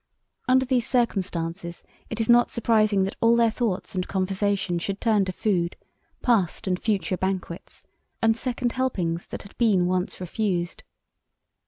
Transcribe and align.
Under 0.47 0.65
these 0.65 0.87
circumstances 0.87 1.83
it 2.09 2.19
is 2.19 2.27
not 2.27 2.49
surprising 2.49 3.03
that 3.03 3.15
all 3.21 3.35
their 3.35 3.51
thoughts 3.51 3.93
and 3.93 4.07
conversation 4.07 4.79
should 4.79 4.99
turn 4.99 5.25
to 5.25 5.31
food, 5.31 5.75
past 6.23 6.65
and 6.65 6.81
future 6.81 7.17
banquets, 7.17 7.83
and 8.19 8.35
second 8.35 8.71
helpings 8.71 9.27
that 9.27 9.43
had 9.43 9.55
been 9.59 9.85
once 9.85 10.19
refused. 10.19 10.81